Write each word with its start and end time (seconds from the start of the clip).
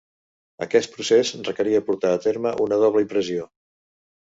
Aquest 0.65 0.89
procés 0.95 1.33
requeria 1.49 1.83
portar 1.91 2.15
a 2.15 2.23
terme 2.25 2.55
una 2.67 2.83
doble 2.87 3.07
impressió. 3.09 3.49